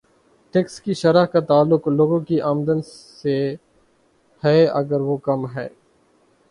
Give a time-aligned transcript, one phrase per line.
[0.53, 3.35] Tax کی شرح کا تعلق لوگوں کی آمدن سے
[4.43, 5.67] ہے اگر وہ کم ہے۔